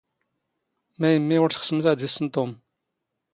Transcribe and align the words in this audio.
ⵎⴰⵢⵎⵎⵉ 0.99 1.37
ⵓⵔ 1.43 1.49
ⵜⵅⵙⵎⵜ 1.53 1.85
ⴰⴷ 1.91 1.99
ⵉⵙⵙⵏ 2.07 2.27
ⵜⵓⵎ? 2.33 2.51